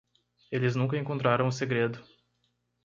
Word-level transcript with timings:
Eles 0.51 0.75
nunca 0.75 0.97
encontraram 0.97 1.45
o 1.47 1.51
segredo. 1.51 2.03